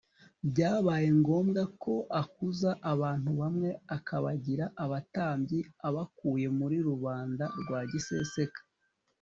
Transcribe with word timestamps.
Byabaye 0.49 1.07
ngombwa 1.19 1.61
ko 1.83 1.93
akuza 2.21 2.71
abantu 2.93 3.29
bamwe 3.41 3.69
akabagira 3.97 4.65
abatambyi 4.83 5.59
abakuye 5.87 6.47
muri 6.59 6.77
rubanda 6.87 7.45
rwa 7.61 7.81
giseseka 7.91 8.61